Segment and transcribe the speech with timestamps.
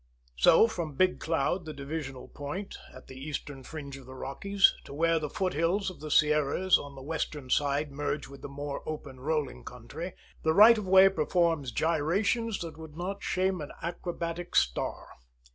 [0.35, 4.95] So, from Big Cloud, the divisional point, at the eastern fringe of the Rockies, to
[4.95, 9.19] where the foothills of the Sierras on the western side merge with the more open,
[9.19, 15.07] rolling country, the right of way performs gyrations that would not shame an acrobatic star.